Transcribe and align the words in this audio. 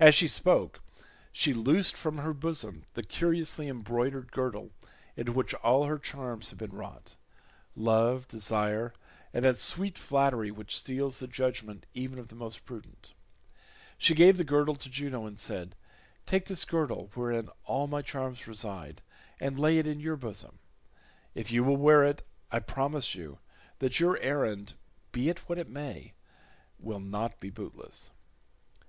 As 0.00 0.16
she 0.16 0.26
spoke 0.26 0.80
she 1.30 1.52
loosed 1.52 1.96
from 1.96 2.18
her 2.18 2.34
bosom 2.34 2.82
the 2.94 3.04
curiously 3.04 3.68
embroidered 3.68 4.32
girdle 4.32 4.72
into 5.14 5.30
which 5.30 5.54
all 5.54 5.84
her 5.84 6.00
charms 6.00 6.48
had 6.50 6.58
been 6.58 6.72
wrought—love, 6.74 8.26
desire, 8.26 8.92
and 9.32 9.44
that 9.44 9.60
sweet 9.60 9.96
flattery 9.98 10.50
which 10.50 10.76
steals 10.76 11.20
the 11.20 11.28
judgement 11.28 11.86
even 11.94 12.18
of 12.18 12.26
the 12.26 12.34
most 12.34 12.64
prudent. 12.64 13.12
She 13.98 14.16
gave 14.16 14.36
the 14.36 14.42
girdle 14.42 14.74
to 14.74 14.90
Juno 14.90 15.26
and 15.26 15.38
said, 15.38 15.76
"Take 16.26 16.46
this 16.46 16.64
girdle 16.64 17.12
wherein 17.14 17.50
all 17.66 17.86
my 17.86 18.02
charms 18.02 18.48
reside 18.48 19.00
and 19.38 19.56
lay 19.60 19.78
it 19.78 19.86
in 19.86 20.00
your 20.00 20.16
bosom. 20.16 20.58
If 21.36 21.52
you 21.52 21.62
will 21.62 21.76
wear 21.76 22.02
it 22.02 22.26
I 22.50 22.58
promise 22.58 23.14
you 23.14 23.38
that 23.78 24.00
your 24.00 24.18
errand, 24.18 24.74
be 25.12 25.28
it 25.28 25.48
what 25.48 25.56
it 25.58 25.68
may, 25.68 26.14
will 26.80 26.98
not 26.98 27.38
be 27.38 27.50
bootless." 27.50 28.10